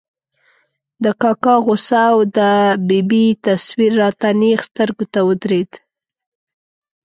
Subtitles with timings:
[1.03, 2.39] د کاکا غوسه او د
[2.87, 5.71] ببۍ تصویر را ته نېغ سترګو ته ودرېد.